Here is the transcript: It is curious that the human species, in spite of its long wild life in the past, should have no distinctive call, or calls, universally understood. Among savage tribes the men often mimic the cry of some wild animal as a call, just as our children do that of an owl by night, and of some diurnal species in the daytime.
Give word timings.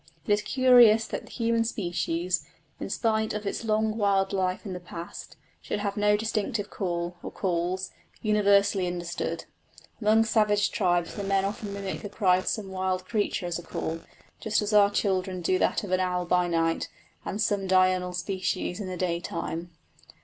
It 0.25 0.33
is 0.33 0.41
curious 0.41 1.05
that 1.05 1.27
the 1.27 1.31
human 1.31 1.63
species, 1.63 2.43
in 2.79 2.89
spite 2.89 3.35
of 3.35 3.45
its 3.45 3.63
long 3.63 3.97
wild 3.99 4.33
life 4.33 4.65
in 4.65 4.73
the 4.73 4.79
past, 4.79 5.37
should 5.61 5.77
have 5.81 5.95
no 5.95 6.17
distinctive 6.17 6.71
call, 6.71 7.17
or 7.21 7.29
calls, 7.29 7.91
universally 8.19 8.87
understood. 8.87 9.45
Among 10.01 10.23
savage 10.25 10.71
tribes 10.71 11.13
the 11.13 11.23
men 11.23 11.45
often 11.45 11.71
mimic 11.71 12.01
the 12.01 12.09
cry 12.09 12.37
of 12.37 12.47
some 12.47 12.69
wild 12.69 13.03
animal 13.13 13.29
as 13.45 13.59
a 13.59 13.61
call, 13.61 13.99
just 14.39 14.63
as 14.63 14.73
our 14.73 14.89
children 14.89 15.39
do 15.43 15.59
that 15.59 15.83
of 15.83 15.91
an 15.91 15.99
owl 15.99 16.25
by 16.25 16.47
night, 16.47 16.89
and 17.23 17.35
of 17.35 17.41
some 17.43 17.67
diurnal 17.67 18.13
species 18.13 18.79
in 18.79 18.87
the 18.87 18.97
daytime. 18.97 19.69